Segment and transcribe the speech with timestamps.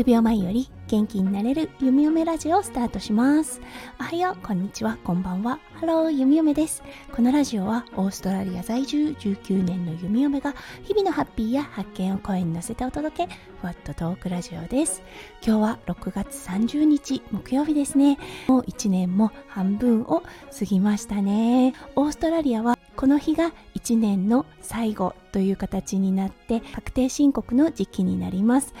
[0.00, 3.60] 数秒前より元気になれる弓嫁ラジオをスタートします。
[4.00, 4.96] おはようこんにちは。
[5.04, 5.58] こんばんは。
[5.74, 6.82] ハロー弓嫁です。
[7.12, 10.54] このラジオはオーストラリア在住19年の弓嫁が
[10.84, 15.02] 日々のハッピーや発見を声に乗せてお届けふわっとトークラジオです。
[15.46, 18.16] 今日は6月30日木曜日ですね。
[18.48, 20.22] もう1年も半分を
[20.58, 21.74] 過ぎましたね。
[21.94, 28.72] オーストラリアはこの日が1年の最後という形になって確定申告の時期になります。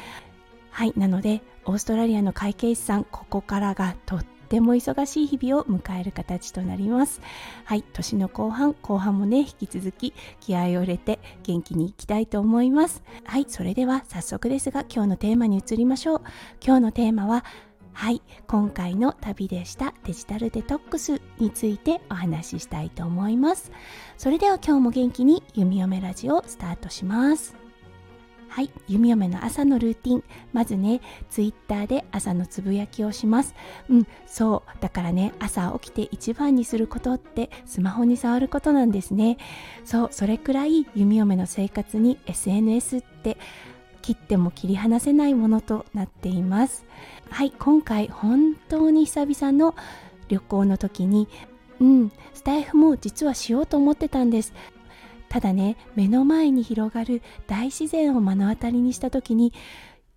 [0.80, 7.20] はいなのでオーストラリアの会計士さんここからがとっても忙しい日々を迎える形となります。
[7.66, 13.02] はい年の後半後半もね引き続き気合を入れて元気にいきたいと思います。
[13.24, 16.22] はいそれでは早速ですが今日のテーマに移りましょう。
[16.64, 17.44] 今日のテーマは
[17.92, 23.70] はい今回の旅でしたデジタルデトックスについてお話ししたいと思います。
[24.16, 27.59] それでは今日も元気に弓嫁ラジオスタートします。
[28.50, 28.70] はい。
[28.88, 30.24] 弓嫁の朝のルーティン。
[30.52, 33.54] まずねツイッターで朝のつぶやきをします。
[33.88, 34.82] うんそう。
[34.82, 39.38] だからね朝起きて一番にすることってスマホに触ることなんですね。
[39.84, 40.08] そう。
[40.10, 43.36] それくらい弓嫁の生活に SNS って
[44.02, 46.84] 切っても切り離せないものとなっています。
[47.30, 47.52] はい。
[47.52, 49.76] 今回本当に久々の
[50.28, 51.28] 旅行の時に
[51.80, 54.52] うんスタイフも実はしようと思ってたんです。
[55.30, 59.54] ただね目の前に広がる大自然を目の当たりにした時に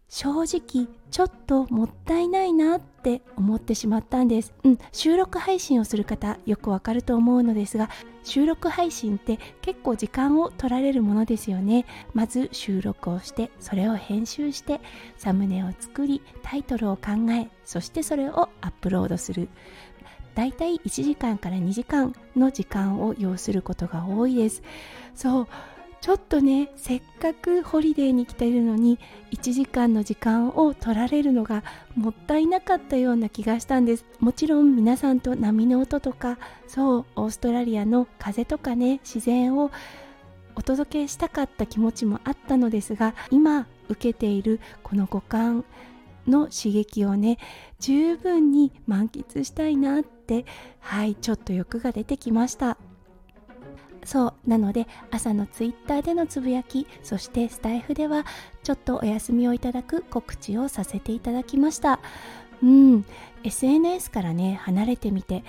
[0.10, 7.90] 正直ちょっともったいないなって思ってしまったんです、うん、収録配信をする方よくわかると思うのですが
[8.24, 11.86] 収録配信って結構時間を取られるものですよね。
[12.14, 14.82] まず収録をしてそれを編集して
[15.18, 19.50] サムネを作りタイトルを考えそしてそれをアップロードする。
[20.36, 24.64] だいたい1時間から2時間の時間を要することが多いです。
[25.16, 25.48] そう。
[26.04, 29.00] ちょっとねせっかくホリデーに来ているのに
[29.32, 31.64] 1時間の時間を取られるのが
[31.96, 34.06] もったいなかったような気がしたんです。
[34.20, 36.38] もちろん皆さんと波の音とか
[36.68, 39.72] そうオーストラリアの風とかね自然を
[40.56, 45.64] お届けしたかった気持ちもあったのですが今受けているこの五感
[46.28, 47.38] の刺激をね
[47.80, 50.14] 十分に満喫したいなって
[50.80, 52.78] はいちょっと欲が出てきました。
[54.06, 58.26] そうなので朝のツイッターでのつぶやきそしてスタイフでは
[58.62, 62.00] ちょっとお休みをいただく告知をさせていただきました。
[62.62, 63.06] うん
[63.44, 65.44] SNS からね離れてみて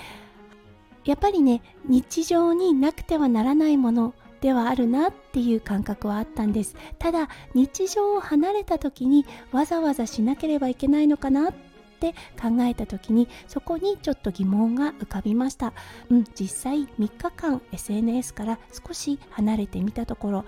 [1.05, 6.77] やっぱりね日常になくてはならないものではあるなっていう感覚はあったんです。
[6.99, 15.73] ただ日常を離れた時にわざわざしなければいけないのかなってって考えた時にそこにちょっと疑問が浮かびました、
[16.11, 20.45] うん、実際3日間 SNS から少し離れてみたところ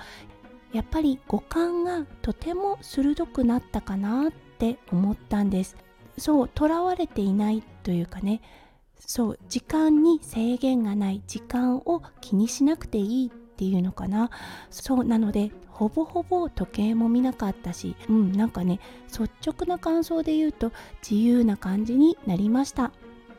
[0.72, 5.76] やっぱり五感がとても鋭くなったかなって思ったんです。
[6.18, 8.40] そうとらわれていないというかね。
[8.98, 14.30] そう時間に制限がない時間を気にしなくていいっていうのかな。
[14.70, 20.72] そうなのでほぼほぼ時計も見なかったしうんなんかね率直な感想で言うと
[21.02, 22.92] 自由な感じになりました。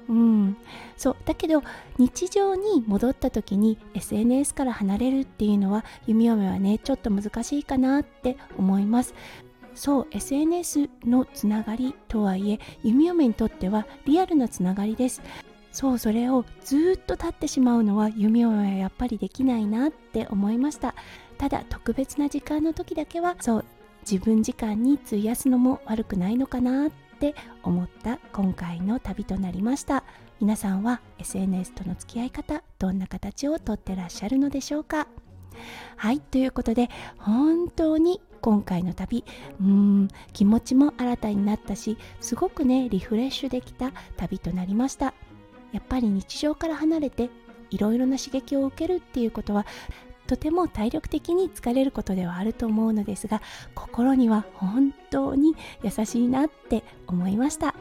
[0.10, 0.58] うん。
[0.96, 1.62] そうだけど
[2.00, 9.14] 日常に戻った時に SNS から離れるっていうのは弓嫁はねちょっと難しいかなって思います。
[9.76, 15.22] そう SNS のつながりとはいえ弓嫁にとってはリアルなつながりです。
[15.78, 20.96] そうそれをずっと立ってしまうのは弓嫁はやっぱりできないなって思いました。
[21.38, 23.66] ただ特別な時間の時だけはそう
[24.02, 26.90] 自分時間に費やすのも悪くないのかなっ
[27.20, 30.04] て思った今回の旅となりました。
[30.40, 35.08] 皆さんは SNS との付き合い方どんな形をとってらっしゃるのでしょうか？
[35.96, 36.90] はいということで
[37.20, 39.24] 本当に今回の旅
[39.62, 45.14] うーん気持ちも新たになったしすごくねリフレッシュできた旅となりました。
[45.78, 47.30] やっぱり日常から離れて
[47.70, 49.68] いろいろな刺激を受けるっていうことは
[50.26, 53.44] とても体力的に疲れることではあると思うのですが
[53.76, 57.76] 心には本当に優しいなって思いました。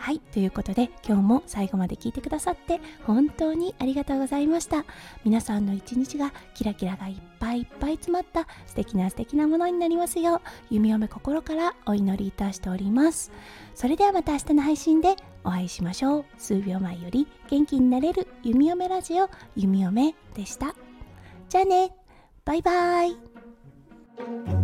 [0.00, 4.86] はいということで今日も最後まで聞いてくださって本当にありがとうございました。
[5.24, 13.30] 皆さんの一日がキラキラがいっぱいいっぱい詰まった素敵な素敵なものになりますよう弓嫁心からお祈りいたしております。
[13.74, 16.24] それではまた明日の配信でお会いしましょう。
[16.38, 20.74] 数秒前より元気になれる弓嫁ラジオ弓嫁でした。
[21.50, 21.94] じゃあね。
[22.46, 23.08] バイバー
[24.56, 24.59] イ。